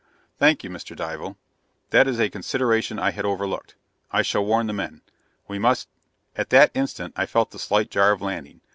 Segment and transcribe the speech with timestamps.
[0.39, 0.95] "Thank you, Mr.
[0.95, 1.37] Dival.
[1.91, 3.75] That is a consideration I had overlooked.
[4.09, 5.01] I shall warn the men.
[5.47, 5.89] We must"
[6.35, 8.61] At that instant I felt the slight jar of landing.